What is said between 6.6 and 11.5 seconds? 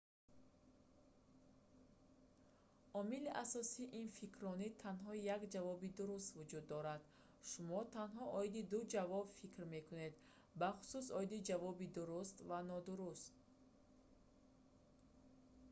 дорад шумо танҳо оиди ду ҷавоб фикр мекунед бахусус оиди